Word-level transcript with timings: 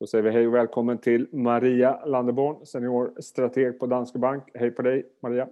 Då 0.00 0.06
säger 0.06 0.24
vi 0.24 0.30
hej 0.30 0.46
och 0.46 0.54
välkommen 0.54 0.98
till 0.98 1.26
Maria 1.32 2.04
Landeborn, 2.04 2.66
seniorstrateg 2.66 3.78
på 3.78 3.86
Danske 3.86 4.18
Bank. 4.18 4.44
Hej 4.54 4.70
på 4.70 4.82
dig 4.82 5.06
Maria! 5.22 5.48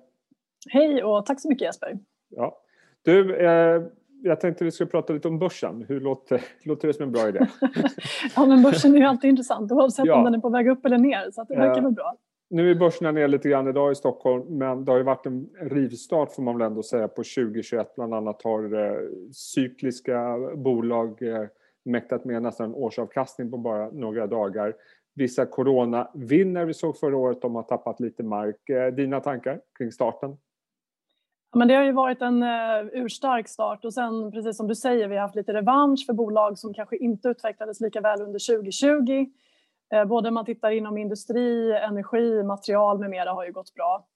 Hej 0.71 1.05
och 1.05 1.26
tack 1.26 1.41
så 1.41 1.49
mycket 1.49 1.63
Jesper! 1.63 1.99
Ja. 2.29 2.59
Du, 3.03 3.37
eh, 3.37 3.83
jag 4.23 4.41
tänkte 4.41 4.65
vi 4.65 4.71
skulle 4.71 4.91
prata 4.91 5.13
lite 5.13 5.29
om 5.29 5.39
börsen. 5.39 5.85
Hur 5.89 6.01
låter, 6.01 6.41
låter 6.65 6.89
det 6.89 6.95
som 6.95 7.03
en 7.03 7.13
bra 7.13 7.29
idé? 7.29 7.47
ja, 8.37 8.46
men 8.46 8.62
börsen 8.62 8.95
är 8.95 8.98
ju 8.98 9.05
alltid 9.05 9.30
intressant 9.30 9.73
oavsett 9.73 10.07
ja. 10.07 10.14
om 10.14 10.25
den 10.25 10.35
är 10.35 10.39
på 10.39 10.49
väg 10.49 10.69
upp 10.69 10.87
eller 10.87 10.99
ner, 10.99 11.31
så 11.31 11.45
det 11.45 11.57
verkar 11.57 11.83
väl 11.83 11.93
bra. 11.93 12.17
Nu 12.51 12.71
är 12.71 12.75
börsen 12.75 13.15
ner 13.15 13.29
lite 13.29 13.49
grann 13.49 13.69
idag 13.69 13.93
i 13.93 13.95
Stockholm, 13.95 14.59
men 14.59 14.85
det 14.85 14.93
har 14.93 14.99
ju 14.99 15.05
varit 15.05 15.27
en 15.27 15.49
rivstart 15.61 16.33
får 16.33 16.43
man 16.43 16.59
väl 16.59 16.67
ändå 16.67 16.83
säga 16.83 17.09
på 17.09 17.23
2021. 17.23 17.95
Bland 17.95 18.15
annat 18.15 18.43
har 18.43 18.85
eh, 18.85 18.99
cykliska 19.33 20.39
bolag 20.55 21.23
eh, 21.23 21.47
mäktat 21.87 22.25
med 22.25 22.43
nästan 22.43 22.66
en 22.66 22.75
årsavkastning 22.75 23.50
på 23.50 23.57
bara 23.57 23.91
några 23.91 24.27
dagar. 24.27 24.74
Vissa 25.15 25.47
coronavinner 25.47 26.65
vi 26.65 26.74
såg 26.74 26.98
förra 26.98 27.16
året, 27.16 27.42
de 27.42 27.55
har 27.55 27.62
tappat 27.62 28.01
lite 28.01 28.23
mark. 28.23 28.69
Eh, 28.69 28.95
dina 28.95 29.20
tankar 29.20 29.61
kring 29.78 29.92
starten? 29.92 30.37
Men 31.55 31.69
det 31.69 31.75
har 31.75 31.84
ju 31.84 31.92
varit 31.92 32.23
en 32.23 32.42
uh, 32.42 32.87
urstark 32.92 33.48
start 33.48 33.84
och 33.84 33.95
sen 33.95 34.33
precis 34.33 34.56
som 34.56 34.69
du 34.69 34.75
säger, 34.75 35.09
vi 35.09 35.14
har 35.14 35.23
haft 35.23 35.37
lite 35.37 35.52
revansch 35.52 36.06
för 36.06 36.12
bolag 36.12 36.59
som 36.59 36.75
kanske 36.75 36.97
inte 36.97 37.28
utvecklades 37.28 37.80
lika 37.80 38.00
väl 38.00 38.23
under 38.23 38.56
2020. 38.56 39.27
Uh, 39.92 39.98
eh, 39.98 40.05
både 40.05 40.30
man 40.30 40.45
tittar 40.45 40.70
inom 40.70 40.98
industri, 40.98 41.73
energi, 41.73 42.42
material 42.42 42.98
med 42.98 43.11
mera 43.11 43.33
har 43.33 43.45
ju 43.45 43.53
gått 43.53 43.75
bra. 43.75 44.06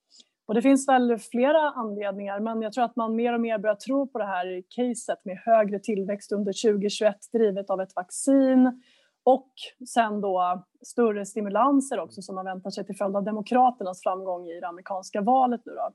Och 0.51 0.55
det 0.55 0.63
finns 0.63 0.89
väl 0.89 1.19
flera 1.19 1.71
anledningar, 1.71 2.41
men 2.41 2.63
jag 2.63 2.73
tror 2.73 2.85
att 2.85 2.97
man 2.97 3.17
mer 3.17 3.33
och 3.33 3.41
mer 3.41 3.59
börjar 3.59 3.75
tro 3.75 4.07
på 4.07 4.19
det 4.19 4.25
här 4.25 4.63
caset 4.69 5.25
med 5.25 5.39
högre 5.45 5.79
tillväxt 5.79 6.33
under 6.33 6.71
2021 6.73 7.17
drivet 7.33 7.71
av 7.71 7.81
ett 7.81 7.97
vaccin 7.97 8.83
och 9.25 9.53
sen 9.89 10.21
då 10.21 10.65
större 10.83 11.27
stimulanser 11.27 12.01
också 12.01 12.23
som 12.23 12.35
man 12.35 12.45
väntar 12.45 12.71
sig 12.71 12.87
till 12.87 12.97
följd 12.97 13.17
av 13.17 13.25
Demokraternas 13.25 14.03
framgång 14.03 14.47
i 14.47 14.61
det 14.61 14.69
amerikanska 14.69 15.21
valet 15.21 15.61
nu 15.65 15.73
då 15.73 15.91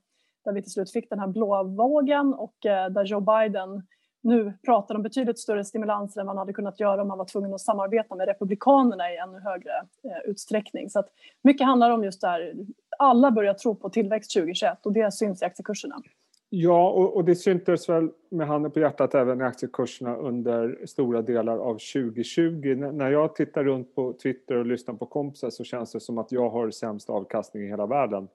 där 0.46 0.54
vi 0.54 0.62
till 0.62 0.72
slut 0.72 0.92
fick 0.92 1.10
den 1.10 1.20
här 1.20 1.28
blåa 1.28 1.64
vågen 1.64 2.34
och 2.34 2.66
eh, 2.66 2.90
där 2.90 3.04
Joe 3.04 3.20
Biden 3.20 3.84
nu 4.26 4.54
pratar 4.66 4.96
om 4.96 5.02
betydligt 5.02 5.40
större 5.40 5.64
stimulanser 5.64 6.22
än 6.22 6.28
man 6.28 6.38
hade 6.38 6.54
kunnat 6.54 6.80
göra 6.80 7.02
om 7.02 7.08
man 7.08 7.18
var 7.18 7.26
tvungen 7.26 7.54
att 7.54 7.62
samarbeta 7.62 8.16
med 8.16 8.28
Republikanerna 8.28 9.12
i 9.12 9.18
ännu 9.18 9.40
högre 9.40 9.72
eh, 10.04 10.30
utsträckning. 10.30 10.90
Så 10.90 11.00
att 11.00 11.10
mycket 11.42 11.68
handlar 11.68 11.90
om 11.92 12.04
just 12.04 12.22
det 12.22 12.28
här, 12.28 12.54
alla 13.00 13.32
börjar 13.32 13.54
tro 13.54 13.76
på 13.76 13.90
tillväxt 13.90 14.34
2021 14.34 14.86
och 14.86 14.94
det 14.94 15.14
syns 15.14 15.42
i 15.42 15.46
aktiekurserna. 15.46 16.02
Ja, 16.50 16.90
och, 16.90 17.16
och 17.16 17.26
det 17.26 17.36
syntes 17.36 17.90
väl 17.90 18.10
med 18.30 18.48
handen 18.48 18.72
på 18.72 18.80
hjärtat 18.80 19.16
även 19.16 19.42
i 19.42 19.44
aktiekurserna 19.44 20.16
under 20.16 20.86
stora 20.86 21.22
delar 21.22 21.58
av 21.58 21.74
2020. 21.74 22.62
N 22.66 22.98
när 22.98 23.12
jag 23.12 23.36
tittar 23.36 23.64
runt 23.64 23.96
på 23.96 24.14
Twitter 24.14 24.56
och 24.56 24.66
lyssnar 24.66 24.96
på 24.96 25.06
kompisar 25.06 25.50
så 25.50 25.64
känns 25.64 25.92
det 25.92 26.00
som 26.00 26.18
att 26.18 26.32
jag 26.32 26.50
har 26.50 26.72
sämst 26.72 27.10
avkastning 27.10 27.64
i 27.64 27.68
hela 27.68 27.86
världen. 27.86 28.28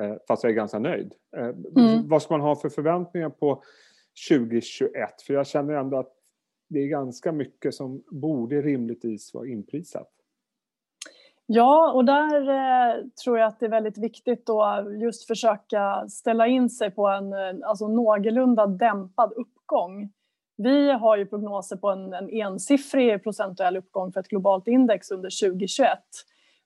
Eh, 0.00 0.14
fast 0.28 0.44
jag 0.44 0.50
är 0.50 0.56
ganska 0.56 0.78
nöjd. 0.78 1.14
Eh, 1.36 1.44
mm. 1.44 2.08
Vad 2.08 2.22
ska 2.22 2.34
man 2.34 2.40
ha 2.40 2.56
för 2.56 2.68
förväntningar 2.68 3.30
på 3.30 3.62
2021? 4.28 5.22
För 5.26 5.34
jag 5.34 5.46
känner 5.46 5.74
ändå 5.74 5.96
att 5.96 6.12
det 6.68 6.78
är 6.78 6.86
ganska 6.86 7.32
mycket 7.32 7.74
som 7.74 8.02
borde 8.10 8.62
rimligtvis 8.62 9.34
vara 9.34 9.46
inprisat. 9.46 10.10
Ja, 11.46 11.92
och 11.92 12.04
där 12.04 12.48
eh, 12.48 13.04
tror 13.24 13.38
jag 13.38 13.48
att 13.48 13.60
det 13.60 13.66
är 13.66 13.70
väldigt 13.70 13.98
viktigt 13.98 14.50
att 14.50 15.00
just 15.00 15.26
försöka 15.26 16.08
ställa 16.08 16.46
in 16.46 16.70
sig 16.70 16.90
på 16.90 17.08
en 17.08 17.32
eh, 17.32 17.68
alltså, 17.68 17.88
någorlunda 17.88 18.66
dämpad 18.66 19.32
uppgång. 19.32 20.12
Vi 20.56 20.92
har 20.92 21.16
ju 21.16 21.26
prognoser 21.26 21.76
på 21.76 21.90
en, 21.90 22.12
en 22.12 22.28
ensiffrig 22.30 23.22
procentuell 23.22 23.76
uppgång 23.76 24.12
för 24.12 24.20
ett 24.20 24.28
globalt 24.28 24.68
index 24.68 25.10
under 25.10 25.48
2021. 25.48 25.98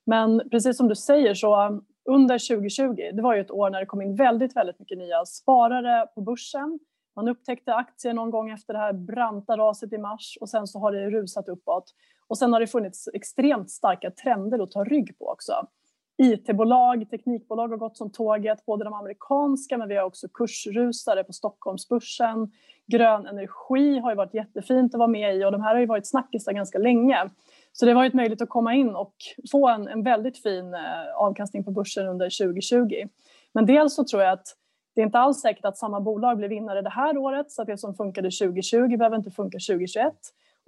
Men 0.05 0.49
precis 0.51 0.77
som 0.77 0.87
du 0.87 0.95
säger 0.95 1.33
så 1.33 1.81
under 2.05 2.47
2020, 2.47 2.95
det 3.13 3.21
var 3.21 3.33
ju 3.33 3.41
ett 3.41 3.51
år 3.51 3.69
när 3.69 3.79
det 3.79 3.85
kom 3.85 4.01
in 4.01 4.15
väldigt, 4.15 4.55
väldigt 4.55 4.79
mycket 4.79 4.97
nya 4.97 5.25
sparare 5.25 6.07
på 6.15 6.21
börsen. 6.21 6.79
Man 7.15 7.27
upptäckte 7.27 7.73
aktier 7.73 8.13
någon 8.13 8.29
gång 8.29 8.49
efter 8.49 8.73
det 8.73 8.79
här 8.79 8.93
branta 8.93 9.57
raset 9.57 9.93
i 9.93 9.97
mars 9.97 10.37
och 10.41 10.49
sen 10.49 10.67
så 10.67 10.79
har 10.79 10.91
det 10.91 11.09
rusat 11.09 11.49
uppåt. 11.49 11.93
Och 12.29 12.37
sen 12.37 12.53
har 12.53 12.59
det 12.59 12.67
funnits 12.67 13.09
extremt 13.13 13.71
starka 13.71 14.11
trender 14.11 14.63
att 14.63 14.71
ta 14.71 14.83
rygg 14.83 15.19
på 15.19 15.29
också. 15.29 15.53
IT-bolag, 16.17 17.09
teknikbolag 17.09 17.67
har 17.67 17.77
gått 17.77 17.97
som 17.97 18.11
tåget, 18.11 18.65
både 18.65 18.83
de 18.83 18.93
amerikanska 18.93 19.77
men 19.77 19.87
vi 19.87 19.95
har 19.95 20.03
också 20.03 20.27
kursrusare 20.33 21.23
på 21.23 21.33
Stockholmsbörsen. 21.33 22.51
Grön 22.87 23.27
energi 23.27 23.99
har 23.99 24.11
ju 24.11 24.15
varit 24.15 24.33
jättefint 24.33 24.93
att 24.93 24.99
vara 24.99 25.07
med 25.07 25.35
i 25.35 25.45
och 25.45 25.51
de 25.51 25.61
här 25.61 25.73
har 25.73 25.81
ju 25.81 25.85
varit 25.85 26.07
snackisar 26.07 26.53
ganska 26.53 26.79
länge. 26.79 27.29
Så 27.71 27.85
det 27.85 27.91
har 27.91 27.95
varit 27.95 28.13
möjligt 28.13 28.41
att 28.41 28.49
komma 28.49 28.73
in 28.73 28.95
och 28.95 29.15
få 29.51 29.69
en, 29.69 29.87
en 29.87 30.03
väldigt 30.03 30.43
fin 30.43 30.73
eh, 30.73 31.15
avkastning 31.15 31.63
på 31.63 31.71
börsen 31.71 32.07
under 32.07 32.25
2020. 32.45 33.07
Men 33.53 33.65
dels 33.65 33.95
så 33.95 34.03
tror 34.03 34.21
jag 34.23 34.31
att 34.33 34.55
det 34.95 35.01
är 35.01 35.05
inte 35.05 35.19
alls 35.19 35.41
säkert 35.41 35.65
att 35.65 35.77
samma 35.77 36.01
bolag 36.01 36.37
blir 36.37 36.47
vinnare 36.49 36.81
det 36.81 36.89
här 36.89 37.17
året 37.17 37.51
så 37.51 37.61
att 37.61 37.67
det 37.67 37.77
som 37.77 37.95
funkade 37.95 38.31
2020 38.31 38.97
behöver 38.97 39.17
inte 39.17 39.31
funka 39.31 39.57
2021. 39.67 40.13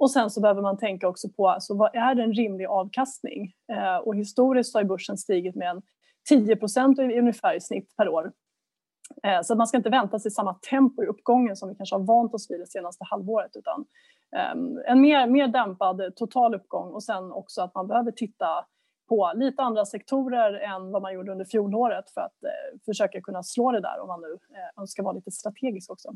Och 0.01 0.11
sen 0.11 0.29
så 0.29 0.41
behöver 0.41 0.61
man 0.61 0.77
tänka 0.77 1.07
också 1.07 1.29
på 1.29 1.49
alltså, 1.49 1.73
vad 1.73 1.95
är 1.95 2.19
en 2.19 2.33
rimlig 2.33 2.65
avkastning? 2.65 3.53
Eh, 3.73 3.95
och 3.95 4.15
historiskt 4.15 4.73
har 4.73 4.83
börsen 4.83 5.17
stigit 5.17 5.55
med 5.55 5.69
en 5.69 5.81
10 6.29 6.55
procent 6.55 6.99
ungefär 6.99 7.55
i 7.55 7.61
snitt 7.61 7.95
per 7.97 8.09
år. 8.09 8.31
Eh, 9.23 9.41
så 9.43 9.55
man 9.55 9.67
ska 9.67 9.77
inte 9.77 9.89
vänta 9.89 10.19
sig 10.19 10.31
samma 10.31 10.53
tempo 10.53 11.03
i 11.03 11.07
uppgången 11.07 11.55
som 11.55 11.69
vi 11.69 11.75
kanske 11.75 11.95
har 11.95 12.03
vant 12.03 12.33
oss 12.33 12.51
vid 12.51 12.59
det 12.59 12.67
senaste 12.67 13.03
halvåret 13.09 13.51
utan 13.55 13.85
eh, 14.35 14.91
en 14.91 15.01
mer, 15.01 15.27
mer 15.27 15.47
dämpad 15.47 16.15
total 16.15 16.55
uppgång 16.55 16.93
och 16.93 17.03
sen 17.03 17.31
också 17.31 17.61
att 17.61 17.75
man 17.75 17.87
behöver 17.87 18.11
titta 18.11 18.65
på 19.09 19.31
lite 19.35 19.61
andra 19.61 19.85
sektorer 19.85 20.53
än 20.53 20.91
vad 20.91 21.01
man 21.01 21.13
gjorde 21.13 21.31
under 21.31 21.45
fjolåret 21.45 22.09
för 22.09 22.21
att 22.21 22.43
eh, 22.43 22.79
försöka 22.85 23.21
kunna 23.21 23.43
slå 23.43 23.71
det 23.71 23.81
där 23.81 23.99
om 23.99 24.07
man 24.07 24.21
nu 24.21 24.31
eh, 24.31 24.81
önskar 24.81 25.03
vara 25.03 25.13
lite 25.13 25.31
strategisk 25.31 25.91
också. 25.91 26.11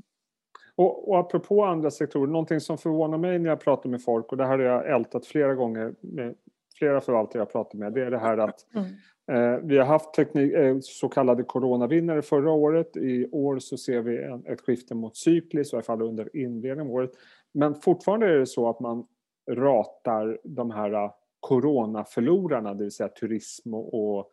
Och, 0.76 1.10
och 1.10 1.20
apropå 1.20 1.64
andra 1.64 1.92
sektorer, 1.92 2.28
någonting 2.28 2.60
som 2.60 2.78
förvånar 2.78 3.18
mig 3.18 3.40
när 3.40 3.50
jag 3.50 3.60
pratar 3.60 3.90
med 3.90 4.04
folk 4.04 4.32
och 4.32 4.38
det 4.38 4.46
här 4.46 4.60
har 4.60 4.66
jag 4.66 4.90
ältat 4.96 5.26
flera 5.26 5.56
gånger 5.56 5.96
med 6.02 6.36
flera 6.78 7.02
förvaltare 7.02 7.42
jag 7.42 7.52
pratar 7.52 7.78
med, 7.78 7.94
det 7.94 8.02
är 8.02 8.12
det 8.12 8.18
här 8.18 8.38
att 8.38 8.66
mm. 8.76 8.86
eh, 9.32 9.60
vi 9.64 9.78
har 9.78 9.86
haft 9.86 10.14
teknik, 10.14 10.54
eh, 10.54 10.78
så 10.82 11.10
kallade 11.10 11.44
coronavinnare 11.44 12.22
förra 12.22 12.52
året. 12.52 12.98
I 12.98 13.28
år 13.32 13.60
så 13.60 13.78
ser 13.78 14.02
vi 14.02 14.24
en, 14.24 14.46
ett 14.46 14.62
skifte 14.62 14.96
mot 14.96 15.18
cyklis, 15.18 15.74
i 15.74 15.76
alla 15.76 15.84
fall 15.84 16.02
under 16.02 16.36
inledningen 16.38 16.88
av 16.88 16.96
året. 16.96 17.12
Men 17.54 17.76
fortfarande 17.76 18.26
är 18.26 18.40
det 18.40 18.46
så 18.46 18.70
att 18.70 18.80
man 18.80 19.06
ratar 19.52 20.40
de 20.44 20.72
här 20.72 20.94
äh, 20.94 21.12
coronaförlorarna, 21.40 22.74
det 22.74 22.84
vill 22.84 22.92
säga 22.92 23.10
turism 23.10 23.74
och, 23.74 24.18
och 24.18 24.32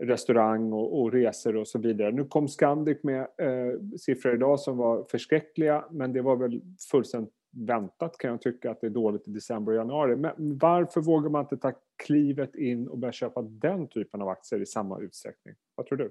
restaurang 0.00 0.72
och, 0.72 1.00
och, 1.00 1.12
resor 1.12 1.56
och 1.56 1.68
så 1.68 1.78
vidare. 1.78 2.12
Nu 2.12 2.24
kom 2.24 2.48
Scandic 2.48 2.98
med 3.02 3.20
eh, 3.20 3.96
siffror 3.98 4.34
idag 4.34 4.60
som 4.60 4.76
var 4.76 5.04
förskräckliga 5.10 5.84
men 5.90 6.12
det 6.12 6.22
var 6.22 6.36
väl 6.36 6.60
fullständigt 6.90 7.34
väntat 7.52 8.18
kan 8.18 8.30
jag 8.30 8.40
tycka 8.40 8.70
att 8.70 8.80
det 8.80 8.86
är 8.86 8.90
dåligt 8.90 9.28
i 9.28 9.30
december 9.30 9.72
och 9.72 9.78
januari. 9.78 10.16
Men 10.16 10.58
varför 10.58 11.00
vågar 11.00 11.30
man 11.30 11.40
inte 11.40 11.56
ta 11.56 11.72
klivet 12.06 12.54
in 12.54 12.88
och 12.88 12.98
börja 12.98 13.12
köpa 13.12 13.42
den 13.42 13.88
typen 13.88 14.22
av 14.22 14.28
aktier 14.28 14.60
i 14.60 14.66
samma 14.66 15.00
utsträckning? 15.00 15.54
Vad 15.74 15.86
tror 15.86 15.98
du? 15.98 16.10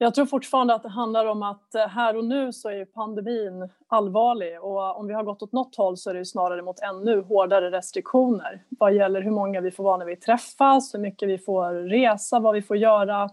Jag 0.00 0.14
tror 0.14 0.26
fortfarande 0.26 0.74
att 0.74 0.82
det 0.82 0.88
handlar 0.88 1.26
om 1.26 1.42
att 1.42 1.74
eh, 1.74 1.86
här 1.86 2.16
och 2.16 2.24
nu 2.24 2.52
så 2.52 2.70
är 2.70 2.84
pandemin 2.84 3.68
allvarlig 3.86 4.62
och 4.62 4.98
om 4.98 5.06
vi 5.06 5.14
har 5.14 5.24
gått 5.24 5.42
åt 5.42 5.52
något 5.52 5.76
håll 5.76 5.96
så 5.96 6.10
är 6.10 6.14
det 6.14 6.24
snarare 6.24 6.62
mot 6.62 6.80
ännu 6.80 7.20
hårdare 7.20 7.70
restriktioner 7.70 8.62
vad 8.68 8.94
gäller 8.94 9.22
hur 9.22 9.30
många 9.30 9.60
vi 9.60 9.70
får 9.70 9.84
vara 9.84 9.96
när 9.96 10.06
vi 10.06 10.16
träffas, 10.16 10.94
hur 10.94 10.98
mycket 10.98 11.28
vi 11.28 11.38
får 11.38 11.72
resa, 11.72 12.40
vad 12.40 12.54
vi 12.54 12.62
får 12.62 12.76
göra. 12.76 13.30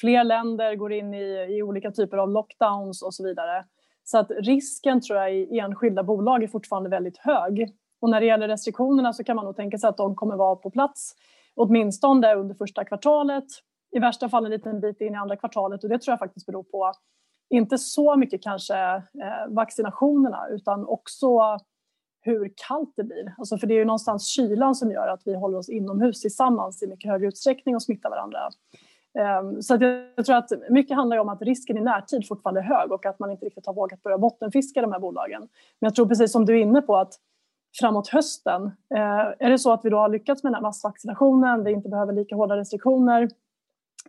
Fler 0.00 0.24
länder 0.24 0.74
går 0.74 0.92
in 0.92 1.14
i, 1.14 1.56
i 1.56 1.62
olika 1.62 1.90
typer 1.90 2.16
av 2.16 2.30
lockdowns 2.30 3.02
och 3.02 3.14
så 3.14 3.24
vidare. 3.24 3.64
Så 4.04 4.18
att 4.18 4.30
risken 4.30 5.00
tror 5.00 5.18
jag 5.18 5.34
i 5.34 5.58
enskilda 5.58 6.02
bolag 6.02 6.42
är 6.42 6.48
fortfarande 6.48 6.90
väldigt 6.90 7.18
hög. 7.18 7.68
Och 8.00 8.10
när 8.10 8.20
det 8.20 8.26
gäller 8.26 8.48
restriktionerna 8.48 9.12
så 9.12 9.24
kan 9.24 9.36
man 9.36 9.44
nog 9.44 9.56
tänka 9.56 9.78
sig 9.78 9.88
att 9.88 9.96
de 9.96 10.14
kommer 10.14 10.36
vara 10.36 10.56
på 10.56 10.70
plats 10.70 11.14
åtminstone 11.54 12.34
under 12.34 12.54
första 12.54 12.84
kvartalet 12.84 13.44
i 13.92 13.98
värsta 13.98 14.28
fall 14.28 14.44
en 14.44 14.50
liten 14.50 14.80
bit 14.80 15.00
in 15.00 15.14
i 15.14 15.16
andra 15.16 15.36
kvartalet 15.36 15.84
och 15.84 15.90
det 15.90 15.98
tror 15.98 16.12
jag 16.12 16.18
faktiskt 16.18 16.46
beror 16.46 16.62
på 16.62 16.92
inte 17.50 17.78
så 17.78 18.16
mycket 18.16 18.42
kanske 18.42 18.76
eh, 18.94 19.48
vaccinationerna 19.48 20.48
utan 20.50 20.86
också 20.86 21.58
hur 22.20 22.52
kallt 22.68 22.92
det 22.96 23.04
blir. 23.04 23.34
Alltså 23.38 23.58
för 23.58 23.66
det 23.66 23.74
är 23.74 23.78
ju 23.78 23.84
någonstans 23.84 24.26
kylan 24.26 24.74
som 24.74 24.90
gör 24.90 25.08
att 25.08 25.22
vi 25.24 25.34
håller 25.34 25.58
oss 25.58 25.68
inomhus 25.68 26.20
tillsammans 26.20 26.82
i 26.82 26.86
mycket 26.86 27.10
högre 27.10 27.26
utsträckning 27.26 27.74
och 27.74 27.82
smittar 27.82 28.10
varandra. 28.10 28.38
Ehm, 29.18 29.62
så 29.62 29.74
jag 30.16 30.26
tror 30.26 30.36
att 30.36 30.50
mycket 30.70 30.96
handlar 30.96 31.16
om 31.16 31.28
att 31.28 31.42
risken 31.42 31.78
i 31.78 31.80
närtid 31.80 32.28
fortfarande 32.28 32.60
är 32.60 32.64
hög 32.64 32.92
och 32.92 33.06
att 33.06 33.18
man 33.18 33.30
inte 33.30 33.46
riktigt 33.46 33.66
har 33.66 33.74
vågat 33.74 34.02
börja 34.02 34.18
bottenfiska 34.18 34.80
de 34.82 34.92
här 34.92 34.98
bolagen. 34.98 35.40
Men 35.78 35.86
jag 35.86 35.94
tror 35.94 36.06
precis 36.06 36.32
som 36.32 36.46
du 36.46 36.58
är 36.58 36.62
inne 36.62 36.82
på 36.82 36.96
att 36.96 37.14
framåt 37.80 38.08
hösten, 38.08 38.64
eh, 38.94 39.32
är 39.38 39.50
det 39.50 39.58
så 39.58 39.72
att 39.72 39.84
vi 39.84 39.90
då 39.90 39.96
har 39.96 40.08
lyckats 40.08 40.42
med 40.42 40.50
den 40.50 40.54
här 40.54 40.62
massvaccinationen, 40.62 41.64
vi 41.64 41.72
inte 41.72 41.88
behöver 41.88 42.12
lika 42.12 42.36
hårda 42.36 42.56
restriktioner, 42.56 43.28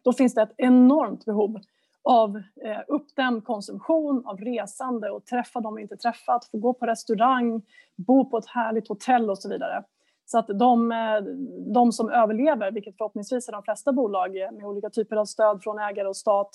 då 0.02 0.14
finns 0.14 0.34
det 0.34 0.42
ett 0.42 0.54
enormt 0.58 1.26
behov 1.26 1.60
av 2.04 2.38
eh, 2.38 2.80
uppdämd 2.88 3.44
konsumtion, 3.44 4.26
av 4.26 4.38
resande 4.38 5.10
och 5.10 5.26
träffa 5.26 5.60
dem 5.60 5.76
vi 5.76 5.82
inte 5.82 5.98
träffat, 5.98 6.46
få 6.52 6.58
gå 6.58 6.74
på 6.74 6.86
restaurang, 6.86 7.62
bo 7.96 8.30
på 8.30 8.38
ett 8.38 8.48
härligt 8.48 8.88
hotell 8.88 9.30
och 9.30 9.38
så 9.38 9.50
vidare. 9.50 9.84
Så 10.26 10.40
att 10.40 10.48
de, 10.48 10.94
de 11.74 11.92
som 11.92 12.10
överlever, 12.10 12.72
vilket 12.72 12.98
förhoppningsvis 12.98 13.48
är 13.48 13.52
de 13.52 13.64
flesta 13.64 13.94
bolag 13.94 14.32
med 14.32 14.66
olika 14.66 14.90
typer 14.90 15.16
av 15.16 15.26
stöd 15.26 15.64
från 15.64 15.80
ägare 15.80 16.08
och 16.08 16.18
stat, 16.18 16.50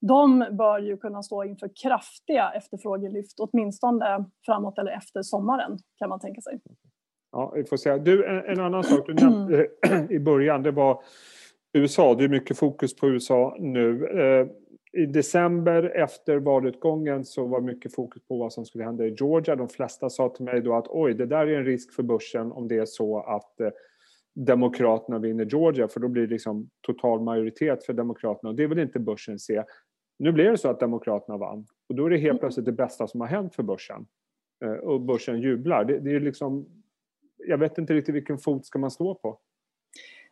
de 0.00 0.46
bör 0.50 0.78
ju 0.78 0.96
kunna 0.96 1.22
stå 1.22 1.44
inför 1.44 1.70
kraftiga 1.82 2.50
efterfrågelyft, 2.50 3.40
åtminstone 3.40 4.24
framåt 4.46 4.78
eller 4.78 4.92
efter 4.92 5.22
sommaren 5.22 5.78
kan 5.96 6.08
man 6.08 6.20
tänka 6.20 6.40
sig. 6.40 6.60
Ja, 7.32 7.52
vi 7.54 7.64
får 7.64 7.76
se. 7.76 7.98
Du, 7.98 8.26
en, 8.26 8.44
en 8.44 8.60
annan 8.60 8.84
sak 8.84 9.06
du 9.06 9.14
nämnde 9.14 9.66
i 10.10 10.18
början, 10.18 10.62
det 10.62 10.70
var 10.70 11.02
USA. 11.78 12.14
Det 12.14 12.24
är 12.24 12.28
mycket 12.28 12.58
fokus 12.58 12.96
på 12.96 13.08
USA 13.08 13.56
nu. 13.58 14.06
Eh, 14.06 14.46
I 15.02 15.06
december 15.06 15.82
efter 15.82 16.36
valutgången 16.36 17.24
så 17.24 17.46
var 17.46 17.60
mycket 17.60 17.94
fokus 17.94 18.22
på 18.28 18.36
vad 18.36 18.52
som 18.52 18.64
skulle 18.64 18.84
hända 18.84 19.06
i 19.06 19.14
Georgia. 19.18 19.56
De 19.56 19.68
flesta 19.68 20.10
sa 20.10 20.28
till 20.28 20.44
mig 20.44 20.60
då 20.60 20.74
att 20.74 20.86
oj, 20.88 21.14
det 21.14 21.26
där 21.26 21.46
är 21.46 21.58
en 21.58 21.64
risk 21.64 21.92
för 21.92 22.02
börsen 22.02 22.52
om 22.52 22.68
det 22.68 22.76
är 22.76 22.86
så 22.86 23.20
att 23.20 23.60
eh, 23.60 23.68
Demokraterna 24.34 25.18
vinner 25.18 25.44
Georgia 25.44 25.88
för 25.88 26.00
då 26.00 26.08
blir 26.08 26.22
det 26.22 26.32
liksom 26.32 26.70
total 26.80 27.20
majoritet 27.20 27.84
för 27.84 27.92
Demokraterna 27.92 28.50
och 28.50 28.56
det 28.56 28.66
vill 28.66 28.78
inte 28.78 28.98
börsen 28.98 29.38
se. 29.38 29.64
Nu 30.18 30.32
blev 30.32 30.50
det 30.50 30.58
så 30.58 30.68
att 30.68 30.80
Demokraterna 30.80 31.38
vann 31.38 31.66
och 31.88 31.94
då 31.94 32.06
är 32.06 32.10
det 32.10 32.18
helt 32.18 32.40
plötsligt 32.40 32.66
det 32.66 32.72
bästa 32.72 33.06
som 33.06 33.20
har 33.20 33.28
hänt 33.28 33.54
för 33.54 33.62
börsen. 33.62 34.06
Eh, 34.64 34.72
och 34.72 35.00
börsen 35.00 35.40
jublar. 35.40 35.84
Det, 35.84 35.98
det 35.98 36.10
är 36.10 36.20
liksom, 36.20 36.66
jag 37.36 37.58
vet 37.58 37.78
inte 37.78 37.94
riktigt 37.94 38.14
vilken 38.14 38.38
fot 38.38 38.66
ska 38.66 38.78
man 38.78 38.90
stå 38.90 39.14
på. 39.14 39.38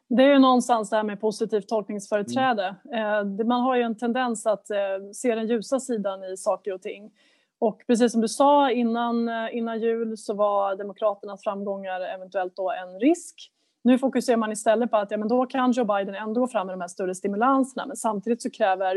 Det 0.09 0.23
är 0.23 0.33
ju 0.33 0.39
någonstans 0.39 0.91
det 0.91 0.97
här 0.97 1.05
med 1.05 1.21
positivt 1.21 1.69
tolkningsföreträde. 1.69 2.77
Mm. 2.93 3.49
Man 3.49 3.61
har 3.61 3.77
ju 3.77 3.83
en 3.83 3.97
tendens 3.97 4.47
att 4.47 4.71
eh, 4.71 4.77
se 5.13 5.35
den 5.35 5.47
ljusa 5.47 5.81
sidan 5.81 6.25
i 6.25 6.37
saker 6.37 6.73
och 6.73 6.83
ting. 6.83 7.11
Och 7.59 7.83
precis 7.87 8.13
som 8.13 8.21
du 8.21 8.29
sa 8.29 8.71
innan, 8.71 9.29
innan 9.53 9.81
jul 9.81 10.17
så 10.17 10.35
var 10.35 10.77
Demokraternas 10.77 11.43
framgångar 11.43 12.01
eventuellt 12.01 12.57
då 12.57 12.71
en 12.71 13.01
risk. 13.01 13.53
Nu 13.87 13.99
fokuserar 13.99 14.37
man 14.37 14.53
istället 14.53 14.91
på 14.91 14.97
att 14.97 15.11
ja, 15.11 15.17
men 15.17 15.29
då 15.29 15.47
kan 15.47 15.73
Joe 15.73 15.85
Biden 15.85 16.15
ändå 16.15 16.41
gå 16.41 16.49
fram 16.49 16.67
med 16.67 16.75
de 16.75 16.81
här 16.81 16.89
större 16.89 17.15
stimulanserna 17.15 17.87
men 17.87 17.97
samtidigt 17.97 18.43
så 18.43 18.51
kräver 18.51 18.97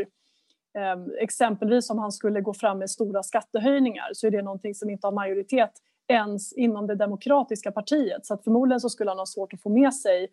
eh, 0.78 1.22
exempelvis 1.22 1.90
om 1.90 1.98
han 1.98 2.12
skulle 2.12 2.40
gå 2.40 2.54
fram 2.54 2.78
med 2.78 2.90
stora 2.90 3.22
skattehöjningar 3.22 4.10
så 4.12 4.26
är 4.26 4.30
det 4.30 4.42
någonting 4.42 4.74
som 4.74 4.90
inte 4.90 5.06
har 5.06 5.12
majoritet 5.12 5.72
ens 6.08 6.52
inom 6.52 6.86
det 6.86 6.94
demokratiska 6.94 7.72
partiet 7.72 8.26
så 8.26 8.34
att 8.34 8.44
förmodligen 8.44 8.80
så 8.80 8.88
skulle 8.88 9.10
han 9.10 9.18
ha 9.18 9.26
svårt 9.26 9.52
att 9.52 9.62
få 9.62 9.68
med 9.68 9.94
sig 9.94 10.28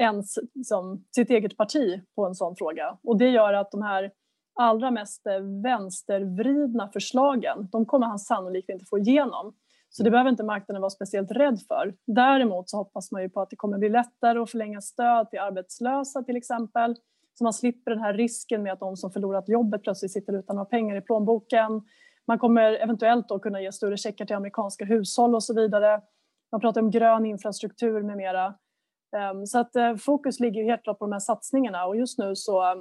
ens 0.00 0.38
som 0.64 1.04
sitt 1.14 1.30
eget 1.30 1.56
parti 1.56 2.00
på 2.14 2.26
en 2.26 2.34
sån 2.34 2.56
fråga 2.56 2.98
och 3.02 3.18
det 3.18 3.28
gör 3.28 3.52
att 3.52 3.70
de 3.70 3.82
här 3.82 4.10
allra 4.54 4.90
mest 4.90 5.22
vänstervridna 5.64 6.88
förslagen 6.92 7.68
de 7.72 7.86
kommer 7.86 8.06
han 8.06 8.18
sannolikt 8.18 8.68
inte 8.68 8.84
få 8.84 8.98
igenom 8.98 9.54
så 9.96 10.02
det 10.02 10.10
behöver 10.10 10.30
inte 10.30 10.44
marknaden 10.44 10.82
vara 10.82 10.90
speciellt 10.90 11.30
rädd 11.30 11.60
för. 11.68 11.94
Däremot 12.06 12.70
så 12.70 12.76
hoppas 12.76 13.12
man 13.12 13.22
ju 13.22 13.28
på 13.28 13.40
att 13.40 13.50
det 13.50 13.56
kommer 13.56 13.78
bli 13.78 13.88
lättare 13.88 14.38
att 14.38 14.50
förlänga 14.50 14.80
stöd 14.80 15.30
till 15.30 15.38
arbetslösa 15.38 16.22
till 16.22 16.36
exempel. 16.36 16.96
Så 17.34 17.44
man 17.44 17.52
slipper 17.52 17.90
den 17.90 18.00
här 18.00 18.14
risken 18.14 18.62
med 18.62 18.72
att 18.72 18.80
de 18.80 18.96
som 18.96 19.10
förlorat 19.10 19.48
jobbet 19.48 19.82
plötsligt 19.82 20.12
sitter 20.12 20.32
utan 20.32 20.56
några 20.56 20.68
pengar 20.68 20.96
i 20.96 21.00
plånboken. 21.00 21.82
Man 22.26 22.38
kommer 22.38 22.72
eventuellt 22.72 23.28
då 23.28 23.38
kunna 23.38 23.60
ge 23.60 23.72
större 23.72 23.96
checkar 23.96 24.24
till 24.24 24.36
amerikanska 24.36 24.84
hushåll 24.84 25.34
och 25.34 25.44
så 25.44 25.54
vidare. 25.54 26.00
Man 26.52 26.60
pratar 26.60 26.80
om 26.80 26.90
grön 26.90 27.26
infrastruktur 27.26 28.02
med 28.02 28.16
mera. 28.16 28.54
Ehm, 29.16 29.46
så 29.46 29.58
att 29.58 29.76
eh, 29.76 29.96
fokus 29.96 30.40
ligger 30.40 30.64
helt 30.64 30.82
klart 30.82 30.98
på 30.98 31.04
de 31.04 31.12
här 31.12 31.20
satsningarna 31.20 31.86
och 31.86 31.96
just 31.96 32.18
nu 32.18 32.36
så 32.36 32.62
ehm, 32.62 32.78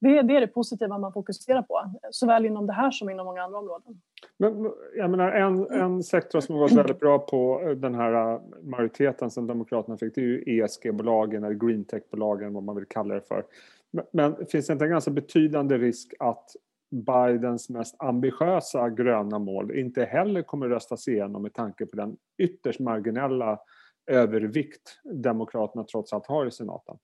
det, 0.00 0.22
det 0.22 0.36
är 0.36 0.40
det 0.40 0.46
positiva 0.46 0.98
man 0.98 1.12
fokuserar 1.12 1.62
på, 1.62 1.92
såväl 2.10 2.46
inom 2.46 2.66
det 2.66 2.72
här 2.72 2.90
som 2.90 3.10
inom 3.10 3.26
många 3.26 3.42
andra 3.42 3.58
områden. 3.58 4.00
Men, 4.36 4.72
jag 4.96 5.10
menar, 5.10 5.32
en, 5.32 5.70
en 5.70 6.02
sektor 6.02 6.40
som 6.40 6.54
har 6.54 6.62
varit 6.62 6.72
väldigt 6.72 7.00
bra 7.00 7.18
på 7.18 7.62
eh, 7.62 7.70
den 7.70 7.94
här 7.94 8.34
eh, 8.34 8.40
majoriteten 8.62 9.30
som 9.30 9.46
Demokraterna 9.46 9.96
fick, 9.96 10.14
det 10.14 10.20
är 10.20 10.24
ju 10.24 10.44
ESG-bolagen 10.46 11.44
eller 11.44 11.54
green 11.54 11.84
tech-bolagen, 11.84 12.52
vad 12.52 12.62
man 12.62 12.76
vill 12.76 12.86
kalla 12.88 13.14
det 13.14 13.20
för. 13.20 13.44
Men, 13.90 14.04
men 14.12 14.46
finns 14.46 14.66
det 14.66 14.72
inte 14.72 14.84
en 14.84 14.90
ganska 14.90 15.10
betydande 15.10 15.78
risk 15.78 16.14
att 16.18 16.50
Bidens 16.90 17.70
mest 17.70 17.96
ambitiösa 17.98 18.90
gröna 18.90 19.38
mål 19.38 19.78
inte 19.78 20.04
heller 20.04 20.42
kommer 20.42 20.68
röstas 20.68 21.08
igenom 21.08 21.42
med 21.42 21.54
tanke 21.54 21.86
på 21.86 21.96
den 21.96 22.16
ytterst 22.38 22.80
marginella 22.80 23.58
övervikt 24.06 25.00
Demokraterna 25.04 25.84
trots 25.84 26.12
allt 26.12 26.26
har 26.26 26.46
i 26.46 26.50
senaten? 26.50 26.98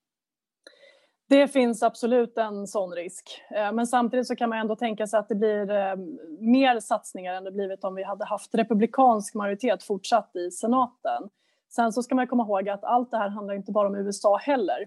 Det 1.28 1.48
finns 1.48 1.82
absolut 1.82 2.38
en 2.38 2.66
sån 2.66 2.94
risk. 2.94 3.42
Eh, 3.50 3.72
men 3.72 3.86
samtidigt 3.86 4.26
så 4.26 4.36
kan 4.36 4.48
man 4.48 4.58
ändå 4.58 4.76
tänka 4.76 5.06
sig 5.06 5.18
att 5.18 5.28
det 5.28 5.34
blir 5.34 5.70
eh, 5.70 5.96
mer 6.40 6.80
satsningar 6.80 7.34
än 7.34 7.44
det 7.44 7.52
blivit 7.52 7.84
om 7.84 7.94
vi 7.94 8.02
hade 8.02 8.24
haft 8.24 8.54
republikansk 8.54 9.34
majoritet 9.34 9.82
fortsatt 9.82 10.36
i 10.36 10.50
senaten. 10.50 11.28
Sen 11.68 11.92
så 11.92 12.02
ska 12.02 12.14
man 12.14 12.26
komma 12.26 12.42
ihåg 12.42 12.68
att 12.68 12.84
allt 12.84 13.10
det 13.10 13.16
här 13.16 13.28
handlar 13.28 13.54
inte 13.54 13.72
bara 13.72 13.88
om 13.88 13.94
USA 13.94 14.36
heller. 14.36 14.86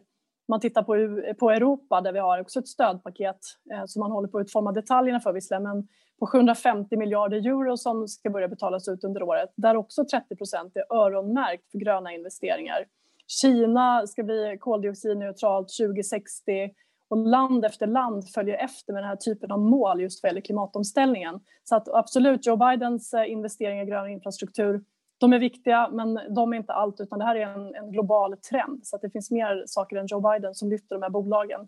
Man 0.52 0.60
tittar 0.60 0.84
på, 0.84 0.94
på 1.40 1.52
Europa 1.52 2.02
där 2.02 2.14
vi 2.14 2.20
har 2.20 2.42
också 2.42 2.60
ett 2.60 2.68
stödpaket 2.68 3.38
eh, 3.74 3.84
som 3.86 4.00
man 4.00 4.12
håller 4.12 4.28
på 4.28 4.38
att 4.38 4.46
utforma 4.46 4.72
detaljerna 4.72 5.20
för 5.20 5.34
visserligen, 5.34 5.64
men 5.64 5.88
på 6.20 6.28
750 6.28 6.98
miljarder 6.98 7.38
euro 7.38 7.78
som 7.78 8.08
ska 8.08 8.30
börja 8.30 8.48
betalas 8.48 8.88
ut 8.88 9.04
under 9.04 9.24
året, 9.24 9.50
där 9.56 9.76
också 9.76 10.06
30 10.06 10.36
procent 10.36 10.76
är 10.76 10.96
öronmärkt 10.96 11.72
för 11.72 11.78
gröna 11.78 12.14
investeringar. 12.14 12.86
Kina 13.28 14.08
ska 14.08 14.24
bli 14.24 14.58
koldioxidneutralt 14.60 15.68
2060 15.80 16.70
och 17.10 17.18
land 17.18 17.66
efter 17.66 17.88
land 17.88 18.30
följer 18.30 18.58
efter 18.58 18.94
med 18.94 19.04
den 19.04 19.10
här 19.10 19.16
typen 19.16 19.52
av 19.52 19.60
mål 19.60 20.02
just 20.02 20.24
vad 20.24 20.30
gäller 20.30 20.42
klimatomställningen. 20.42 21.40
Så 21.64 21.76
att 21.76 21.90
absolut, 21.90 22.46
Joe 22.48 22.58
Bidens 22.58 23.14
eh, 23.14 23.32
investeringar 23.32 23.84
i 23.84 23.86
grön 23.86 24.10
infrastruktur 24.10 24.84
de 25.22 25.34
är 25.34 25.40
viktiga, 25.40 25.90
men 25.92 26.20
de 26.36 26.54
är 26.54 26.58
inte 26.58 26.74
allt, 26.74 27.00
utan 27.00 27.20
det 27.20 27.26
här 27.26 27.36
är 27.36 27.48
en, 27.48 27.76
en, 27.76 27.92
global 27.92 28.38
trend. 28.38 28.80
Så 28.84 28.96
att 28.96 29.02
det 29.02 29.10
finns 29.10 29.32
mer 29.32 29.64
saker 29.66 29.96
än 29.96 30.06
Joe 30.08 30.32
Biden 30.32 30.56
som 30.56 30.70
lyfter 30.70 30.96
de 30.96 31.02
här 31.02 31.10
bolagen. 31.10 31.62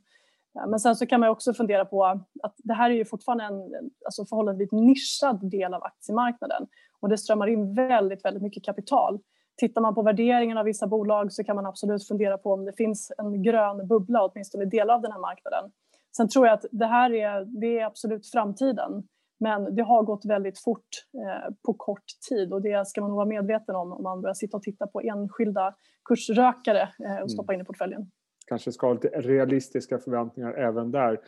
Eh, 0.59 0.67
men 0.67 0.79
sen 0.79 0.95
så 0.95 1.05
kan 1.05 1.19
man 1.19 1.29
också 1.29 1.53
fundera 1.53 1.85
på 1.85 2.05
att 2.43 2.55
det 2.57 2.73
här 2.73 2.89
är 2.89 2.93
ju 2.93 3.05
fortfarande 3.05 3.43
en 3.43 3.89
alltså 4.05 4.25
förhållandevis 4.25 4.71
nischad 4.71 5.49
del 5.49 5.73
av 5.73 5.83
aktiemarknaden 5.83 6.67
och 6.99 7.09
det 7.09 7.17
strömmar 7.17 7.47
in 7.47 7.73
väldigt, 7.73 8.25
väldigt 8.25 8.43
mycket 8.43 8.63
kapital. 8.63 9.19
Tittar 9.57 9.81
man 9.81 9.95
på 9.95 10.01
värderingen 10.01 10.57
av 10.57 10.65
vissa 10.65 10.87
bolag 10.87 11.33
så 11.33 11.43
kan 11.43 11.55
man 11.55 11.65
absolut 11.65 12.07
fundera 12.07 12.37
på 12.37 12.53
om 12.53 12.65
det 12.65 12.73
finns 12.73 13.11
en 13.17 13.43
grön 13.43 13.87
bubbla, 13.87 14.25
åtminstone 14.25 14.63
i 14.63 14.67
delar 14.67 14.93
av 14.93 15.01
den 15.01 15.11
här 15.11 15.19
marknaden. 15.19 15.71
Sen 16.17 16.29
tror 16.29 16.47
jag 16.47 16.53
att 16.53 16.65
det 16.71 16.85
här 16.85 17.13
är, 17.13 17.45
det 17.45 17.79
är 17.79 17.85
absolut 17.85 18.27
framtiden. 18.27 19.03
Men 19.39 19.75
det 19.75 19.83
har 19.83 20.03
gått 20.03 20.25
väldigt 20.25 20.59
fort 20.59 20.87
eh, 21.13 21.53
på 21.65 21.73
kort 21.73 22.05
tid 22.29 22.53
och 22.53 22.61
det 22.61 22.87
ska 22.87 23.01
man 23.01 23.09
nog 23.09 23.17
vara 23.17 23.25
medveten 23.25 23.75
om 23.75 23.93
om 23.93 24.03
man 24.03 24.21
börjar 24.21 24.33
sitta 24.33 24.57
och 24.57 24.63
titta 24.63 24.87
på 24.87 25.01
enskilda 25.01 25.75
kursrökare 26.05 26.81
eh, 26.81 27.23
och 27.23 27.31
stoppa 27.31 27.53
in 27.53 27.61
i 27.61 27.63
portföljen 27.63 28.11
kanske 28.47 28.71
ska 28.71 28.87
ha 28.87 28.93
lite 28.93 29.07
realistiska 29.07 29.99
förväntningar 29.99 30.53
även 30.53 30.91
där. 30.91 31.19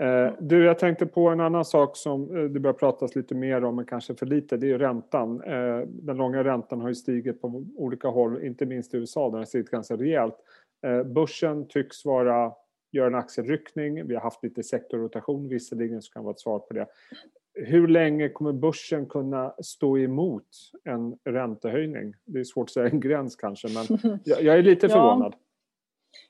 Eh, 0.00 0.32
du, 0.40 0.64
jag 0.64 0.78
tänkte 0.78 1.06
på 1.06 1.28
en 1.28 1.40
annan 1.40 1.64
sak 1.64 1.96
som 1.96 2.28
det 2.52 2.60
börjar 2.60 2.74
pratas 2.74 3.16
lite 3.16 3.34
mer 3.34 3.64
om, 3.64 3.76
men 3.76 3.84
kanske 3.84 4.14
för 4.14 4.26
lite, 4.26 4.56
det 4.56 4.70
är 4.70 4.78
räntan. 4.78 5.38
Den 5.86 6.16
långa 6.16 6.44
räntan 6.44 6.80
har 6.80 6.88
ju 6.88 6.94
stigit 6.94 7.40
på 7.40 7.64
olika 7.76 8.08
håll, 8.08 8.44
inte 8.44 8.66
minst 8.66 8.94
i 8.94 8.96
USA, 8.96 9.30
den 9.30 9.38
har 9.38 9.44
stigit 9.44 9.70
ganska 9.70 9.96
rejält. 9.96 10.36
Börsen 11.14 11.68
tycks 11.68 12.04
vara, 12.04 12.52
göra 12.92 13.06
en 13.06 13.14
axelryckning, 13.14 14.06
vi 14.06 14.14
har 14.14 14.22
haft 14.22 14.42
lite 14.42 14.62
sektorrotation 14.62 15.48
visserligen, 15.48 16.02
så 16.02 16.12
kan 16.12 16.24
vara 16.24 16.32
ett 16.32 16.40
svar 16.40 16.58
på 16.58 16.74
det. 16.74 16.86
Hur 17.54 17.88
länge 17.88 18.28
kommer 18.28 18.52
börsen 18.52 19.06
kunna 19.06 19.54
stå 19.62 19.98
emot 19.98 20.48
en 20.84 21.18
räntehöjning? 21.24 22.14
Det 22.24 22.40
är 22.40 22.44
svårt 22.44 22.64
att 22.64 22.70
säga 22.70 22.88
en 22.88 23.00
gräns 23.00 23.36
kanske, 23.36 23.68
men 23.68 23.98
jag 24.24 24.58
är 24.58 24.62
lite 24.62 24.88
förvånad. 24.88 25.34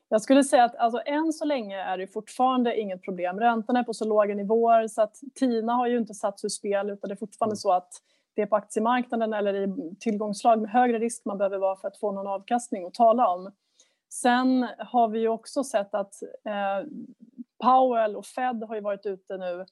Jag 0.09 0.23
skulle 0.23 0.45
säga 0.45 0.65
att 0.65 0.77
alltså, 0.77 1.03
än 1.07 1.33
så 1.33 1.45
länge 1.45 1.83
är 1.83 1.99
det 1.99 2.07
fortfarande 2.07 2.81
inget 2.81 3.03
problem. 3.03 3.41
Räntorna 3.41 3.79
är 3.79 3.85
på 3.85 3.95
så 3.95 4.05
låga 4.05 4.35
nivåer 4.35 4.89
så 4.89 5.03
att 5.03 5.17
TINA 5.35 5.73
har 5.73 5.87
ju 5.87 5.99
inte 5.99 6.15
satts 6.15 6.45
ur 6.45 6.49
spel 6.49 6.91
utan 6.91 7.09
det 7.09 7.15
är 7.15 7.17
fortfarande 7.17 7.53
mm. 7.53 7.57
så 7.57 7.73
att 7.73 7.89
det 8.35 8.43
är 8.43 8.47
på 8.47 8.57
aktiemarknaden 8.57 9.33
eller 9.33 9.55
i 9.55 9.97
tillgångslag 10.01 10.61
med 10.61 10.71
högre 10.71 10.99
risk 10.99 11.25
man 11.25 11.39
behöver 11.39 11.59
vara 11.59 11.77
för 11.77 11.89
att 11.89 11.99
få 11.99 12.13
någon 12.13 12.27
avkastning 12.27 12.87
att 12.87 12.95
tala 12.95 13.29
om. 13.29 13.53
Sen 14.13 14.69
har 14.79 15.09
vi 15.09 15.21
ju 15.21 15.29
också 15.29 15.65
sett 15.65 15.95
att 15.95 16.23
eh, 16.23 16.89
Powell 17.63 18.17
och 18.17 18.27
Fed 18.27 18.65
har 18.69 18.75
ju 18.75 18.81
varit 18.81 19.07
ute 19.07 19.37
nu 19.37 19.65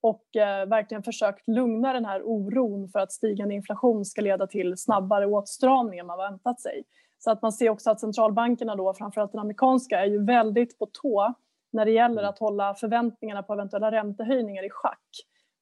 och 0.00 0.36
eh, 0.36 0.66
verkligen 0.66 1.02
försökt 1.02 1.48
lugna 1.48 1.92
den 1.92 2.04
här 2.04 2.22
oron 2.22 2.88
för 2.88 2.98
att 2.98 3.12
stigande 3.12 3.54
inflation 3.54 4.04
ska 4.04 4.20
leda 4.20 4.46
till 4.46 4.76
snabbare 4.76 5.26
åtstramning 5.26 5.98
än 5.98 6.06
man 6.06 6.18
väntat 6.18 6.60
sig. 6.60 6.84
Så 7.18 7.30
att 7.30 7.42
man 7.42 7.52
ser 7.52 7.70
också 7.70 7.90
att 7.90 8.00
centralbankerna 8.00 8.76
då, 8.76 8.94
framförallt 8.94 9.32
den 9.32 9.40
amerikanska, 9.40 10.00
är 10.00 10.06
ju 10.06 10.24
väldigt 10.24 10.78
på 10.78 10.86
tå 11.02 11.34
när 11.72 11.84
det 11.84 11.90
gäller 11.90 12.22
att 12.22 12.38
hålla 12.38 12.74
förväntningarna 12.74 13.42
på 13.42 13.52
eventuella 13.52 13.92
räntehöjningar 13.92 14.66
i 14.66 14.70
schack. 14.70 15.08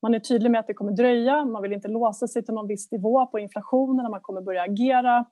Man 0.02 0.14
är 0.14 0.21
tydlig 0.21 0.50
med 0.50 0.61
att 0.61 0.66
det 0.66 0.75
kommer 0.75 0.92
dröja, 0.92 1.45
man 1.45 1.62
vill 1.62 1.73
inte 1.73 1.88
låsa 1.88 2.28
sig 2.28 2.45
till 2.45 2.54
någon 2.54 2.66
viss 2.66 2.92
nivå 2.92 3.26
på 3.26 3.38
inflationen 3.38 4.02
när 4.02 4.11
man 4.11 4.21
kommer 4.21 4.40
börja 4.40 4.62
agera. 4.62 5.25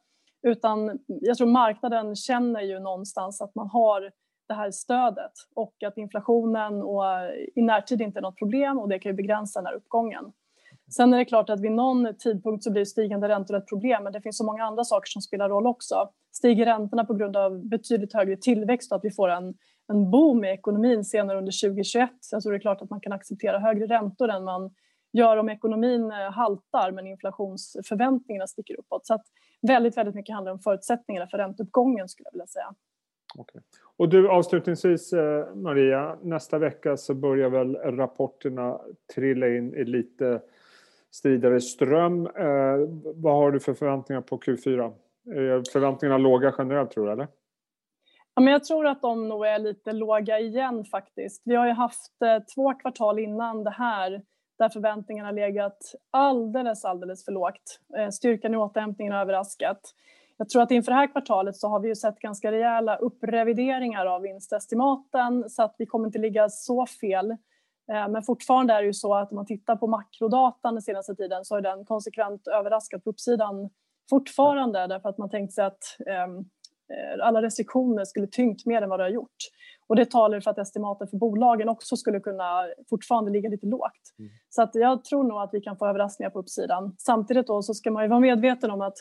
Utan 0.42 0.98
jag 1.06 1.36
tror 1.36 1.46
marknaden 1.46 2.16
känner 2.16 2.60
ju 2.60 2.80
någonstans 2.80 3.40
att 3.40 3.54
man 3.54 3.68
har 3.68 4.10
det 4.48 4.54
här 4.54 4.70
stödet 4.70 5.32
och 5.54 5.74
att 5.86 5.96
inflationen 5.96 6.82
och 6.82 7.04
i 7.54 7.62
närtid 7.62 8.00
inte 8.00 8.18
är 8.18 8.22
något 8.22 8.38
problem 8.38 8.78
och 8.78 8.88
det 8.88 8.98
kan 8.98 9.10
ju 9.10 9.16
begränsa 9.16 9.60
den 9.60 9.66
här 9.66 9.74
uppgången. 9.74 10.32
Sen 10.90 11.14
är 11.14 11.18
det 11.18 11.24
klart 11.24 11.50
att 11.50 11.60
vid 11.60 11.72
någon 11.72 12.14
tidpunkt 12.18 12.64
så 12.64 12.72
blir 12.72 12.84
stigande 12.84 13.28
räntor 13.28 13.56
ett 13.56 13.68
problem 13.68 14.04
men 14.04 14.12
det 14.12 14.20
finns 14.20 14.38
så 14.38 14.44
många 14.44 14.64
andra 14.64 14.84
saker 14.84 15.08
som 15.08 15.22
spelar 15.22 15.48
roll 15.48 15.66
också. 15.66 16.08
Stiger 16.32 16.64
räntorna 16.64 17.04
på 17.04 17.14
grund 17.14 17.36
av 17.36 17.68
betydligt 17.68 18.14
högre 18.14 18.36
tillväxt 18.36 18.92
och 18.92 18.96
att 18.96 19.04
vi 19.04 19.10
får 19.10 19.28
en, 19.28 19.54
en 19.88 20.10
boom 20.10 20.44
i 20.44 20.48
ekonomin 20.48 21.04
senare 21.04 21.38
under 21.38 21.68
2021 21.68 22.10
så 22.20 22.48
är 22.48 22.52
det 22.52 22.58
klart 22.58 22.82
att 22.82 22.90
man 22.90 23.00
kan 23.00 23.12
acceptera 23.12 23.58
högre 23.58 23.86
räntor 23.86 24.28
än 24.28 24.44
man 24.44 24.70
gör 25.12 25.36
om 25.36 25.48
ekonomin 25.48 26.10
eh, 26.10 26.32
haltar 26.32 26.92
men 26.92 27.06
inflationsförväntningarna 27.06 28.46
sticker 28.46 28.80
uppåt. 28.80 29.06
Så 29.06 29.14
att 29.14 29.24
väldigt, 29.62 29.96
väldigt 29.96 30.14
mycket 30.14 30.34
handlar 30.34 30.52
om 30.52 30.58
förutsättningarna 30.58 31.26
för 31.26 31.38
ränteuppgången 31.38 32.08
skulle 32.08 32.26
jag 32.26 32.32
vilja 32.32 32.46
säga. 32.46 32.74
Okay. 33.38 33.60
Och 33.96 34.08
du 34.08 34.28
avslutningsvis 34.28 35.12
eh, 35.12 35.54
Maria, 35.54 36.18
nästa 36.22 36.58
vecka 36.58 36.96
så 36.96 37.14
börjar 37.14 37.50
väl 37.50 37.76
rapporterna 37.76 38.80
trilla 39.14 39.48
in 39.48 39.74
i 39.74 39.84
lite 39.84 40.40
stridare 41.10 41.60
ström. 41.60 42.26
Eh, 42.26 42.76
vad 43.14 43.34
har 43.34 43.52
du 43.52 43.60
för 43.60 43.74
förväntningar 43.74 44.20
på 44.20 44.38
Q4? 44.38 44.92
Är 45.26 45.56
eh, 45.56 45.62
förväntningarna 45.72 46.18
låga 46.18 46.54
generellt 46.58 46.90
tror 46.90 47.06
du 47.06 47.12
eller? 47.12 47.28
Ja, 48.34 48.42
men 48.42 48.52
jag 48.52 48.64
tror 48.64 48.86
att 48.86 49.02
de 49.02 49.28
nog 49.28 49.46
är 49.46 49.58
lite 49.58 49.92
låga 49.92 50.38
igen 50.38 50.84
faktiskt. 50.84 51.42
Vi 51.44 51.54
har 51.54 51.66
ju 51.66 51.72
haft 51.72 52.22
eh, 52.22 52.42
två 52.54 52.74
kvartal 52.74 53.18
innan 53.18 53.64
det 53.64 53.70
här 53.70 54.22
där 54.58 54.68
förväntningarna 54.68 55.30
legat 55.30 55.94
alldeles, 56.10 56.84
alldeles 56.84 57.24
för 57.24 57.32
lågt. 57.32 57.80
Eh, 57.96 58.08
styrkan 58.08 58.54
i 58.54 58.56
återhämtningen 58.56 59.12
har 59.12 59.20
överraskat. 59.20 59.80
Jag 60.38 60.48
tror 60.48 60.62
att 60.62 60.70
inför 60.70 60.92
det 60.92 60.96
här 60.96 61.12
kvartalet 61.12 61.56
så 61.56 61.68
har 61.68 61.80
vi 61.80 61.88
ju 61.88 61.94
sett 61.94 62.18
ganska 62.18 62.52
rejäla 62.52 62.96
upprevideringar 62.96 64.06
av 64.06 64.22
vinstestimaten 64.22 65.50
så 65.50 65.62
att 65.62 65.74
vi 65.78 65.86
kommer 65.86 66.06
inte 66.06 66.18
ligga 66.18 66.48
så 66.48 66.86
fel. 66.86 67.30
Eh, 67.92 68.08
men 68.08 68.22
fortfarande 68.22 68.74
är 68.74 68.80
det 68.80 68.86
ju 68.86 68.94
så 68.94 69.14
att 69.14 69.30
om 69.32 69.36
man 69.36 69.46
tittar 69.46 69.76
på 69.76 69.86
makrodatan 69.86 70.74
den 70.74 70.82
senaste 70.82 71.14
tiden 71.14 71.44
så 71.44 71.56
är 71.56 71.60
den 71.60 71.84
konsekvent 71.84 72.48
överraskat 72.48 73.04
på 73.04 73.10
uppsidan 73.10 73.70
fortfarande 74.10 74.86
därför 74.86 75.08
att 75.08 75.18
man 75.18 75.30
tänkt 75.30 75.52
sig 75.52 75.64
att 75.64 75.96
ehm, 76.06 76.38
eh, 76.38 77.26
alla 77.26 77.42
restriktioner 77.42 78.04
skulle 78.04 78.26
tyngt 78.26 78.66
mer 78.66 78.82
än 78.82 78.88
vad 78.88 79.00
det 79.00 79.04
har 79.04 79.10
gjort. 79.10 79.36
Och 79.86 79.96
det 79.96 80.10
talar 80.10 80.40
för 80.40 80.50
att 80.50 80.58
estimaten 80.58 81.08
för 81.08 81.16
bolagen 81.16 81.68
också 81.68 81.96
skulle 81.96 82.20
kunna 82.20 82.66
fortfarande 82.90 83.30
ligga 83.30 83.48
lite 83.48 83.66
lågt. 83.66 84.14
Mm. 84.18 84.30
Så 84.48 84.62
att 84.62 84.74
jag 84.74 85.04
tror 85.04 85.24
nog 85.24 85.40
att 85.40 85.50
vi 85.52 85.60
kan 85.60 85.76
få 85.76 85.86
överraskningar 85.86 86.30
på 86.30 86.38
uppsidan. 86.38 86.96
Samtidigt 86.98 87.46
då 87.46 87.62
så 87.62 87.74
ska 87.74 87.90
man 87.90 88.02
ju 88.02 88.08
vara 88.08 88.20
medveten 88.20 88.70
om 88.70 88.80
att 88.80 88.96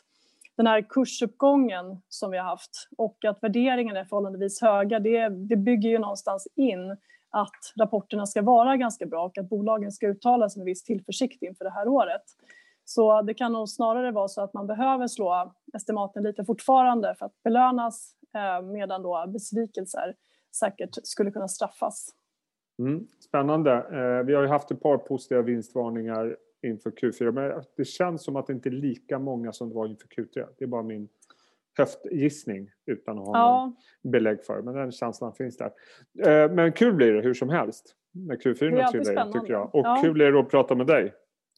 den 0.58 0.68
här 0.68 0.82
kursuppgången 0.90 2.02
som 2.10 2.32
vi 2.32 2.38
har 2.38 2.46
haft 2.46 2.90
och 2.98 3.26
att 3.26 3.44
värderingarna 3.44 4.00
är 4.00 4.06
förhållandevis 4.06 4.62
höga, 4.62 5.00
det, 5.00 5.30
det 5.30 5.56
bygger 5.56 5.90
ju 5.90 6.00
någonstans 6.00 6.48
in 6.56 6.98
att 7.30 7.74
rapporterna 7.80 8.26
ska 8.26 8.42
vara 8.42 8.78
ganska 8.78 9.06
bra 9.06 9.26
och 9.26 9.38
att 9.38 9.50
bolagen 9.50 9.92
ska 9.92 10.08
uttala 10.08 10.50
sig 10.50 10.60
med 10.60 10.66
viss 10.66 10.84
tillförsikt 10.84 11.44
inför 11.44 11.66
det 11.66 11.72
här 11.72 11.88
året. 11.88 12.24
Så 12.86 13.22
det 13.22 13.34
kan 13.34 13.54
nog 13.54 13.70
snarare 13.70 14.12
vara 14.12 14.28
så 14.28 14.42
att 14.42 14.54
man 14.54 14.68
behöver 14.68 15.08
slå 15.08 15.54
estimaten 15.74 16.24
lite 16.24 16.46
fortfarande 16.46 17.16
för 17.20 17.26
att 17.26 17.44
belönas 17.44 18.12
eh, 18.36 18.62
medan 18.66 19.02
då 19.02 19.26
besvikelser 19.28 20.16
säkert 20.56 20.90
skulle 21.04 21.32
kunna 21.32 21.48
straffas. 21.48 22.10
Mm, 22.80 23.08
spännande. 23.20 23.72
Eh, 23.72 24.26
vi 24.26 24.36
har 24.36 24.42
ju 24.42 24.48
haft 24.48 24.72
ett 24.72 24.82
par 24.82 24.98
positiva 24.98 25.42
vinstvarningar 25.42 26.38
inför 26.64 26.92
Q4 26.92 27.32
men 27.32 27.64
det 27.78 27.86
känns 27.86 28.24
som 28.24 28.36
att 28.36 28.48
det 28.48 28.54
inte 28.54 28.70
är 28.70 28.72
lika 28.72 29.20
många 29.20 29.52
som 29.52 29.70
det 29.70 29.76
var 29.76 29.88
inför 29.88 30.08
Q3. 30.08 30.48
Det 30.58 30.66
är 30.66 30.68
bara 30.68 30.84
min 30.84 31.10
höftgissning 31.78 32.72
utan 32.86 33.20
att 33.20 33.26
ha 33.26 33.38
ja. 33.38 33.66
någon 33.66 34.12
belägg 34.12 34.44
för 34.46 34.62
men 34.62 34.74
den 34.74 34.92
känslan 34.92 35.34
finns 35.34 35.58
där. 35.58 35.72
Eh, 36.26 36.52
men 36.52 36.72
kul 36.72 36.94
blir 36.94 37.14
det 37.14 37.22
hur 37.22 37.34
som 37.34 37.50
helst 37.50 37.96
när 38.12 38.36
Q4 38.36 38.92
trillar 38.92 39.28
in 39.28 39.34
tycker 39.34 39.54
jag. 39.54 39.76
Och 39.76 39.86
ja. 39.86 40.00
kul 40.04 40.22
är 40.22 40.32
det 40.32 40.40
att 40.40 40.50
prata 40.50 40.76
med 40.76 40.88
dig 40.88 41.14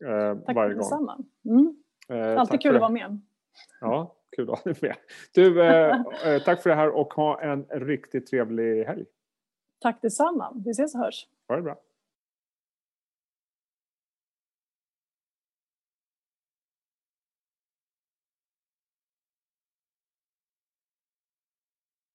eh, 0.05 0.37
Tack 0.45 0.55
varje 0.55 0.73
gång. 0.73 0.77
Detsamma. 0.77 1.23
Mm. 1.45 1.75
Eh, 2.09 2.39
Alltid 2.39 2.61
kul 2.61 2.75
att 2.75 2.81
vara 2.81 2.91
med. 2.91 3.21
Ja, 3.81 4.15
kul 4.35 4.49
att 4.49 4.59
ha 4.59 4.71
dig 4.71 4.79
med. 4.81 4.95
Du, 5.33 5.63
eh, 5.63 6.01
eh, 6.25 6.43
tack 6.43 6.63
för 6.63 6.69
det 6.69 6.75
här 6.75 6.89
och 6.89 7.13
ha 7.13 7.41
en 7.41 7.63
riktigt 7.63 8.27
trevlig 8.27 8.85
helg. 8.85 9.05
Tack 9.81 10.01
detsamma. 10.01 10.61
Vi 10.65 10.71
ses 10.71 10.95
och 10.95 11.01
hörs. 11.01 11.27
Ha 11.47 11.55
det 11.55 11.61
bra. 11.61 11.75